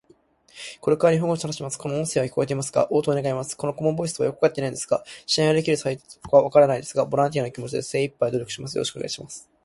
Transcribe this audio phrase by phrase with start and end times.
[0.79, 1.77] これから日本語について話します。
[1.77, 2.87] この音声は聞こえてますか？
[2.89, 3.55] 応答願います。
[3.55, 8.77] この顧問ボイスとはよく分かっていないのですが信頼できるサイトか分からないですが、ボランティアの気持ちで精いっぱい努力します。
[8.77, 9.47] よろしくお願いいたします。